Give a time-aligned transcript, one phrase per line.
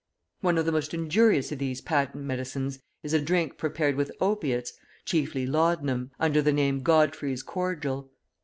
[0.39, 4.73] One of the most injurious of these patent medicines is a drink prepared with opiates,
[5.05, 8.09] chiefly laudanum, under the name Godfrey's Cordial.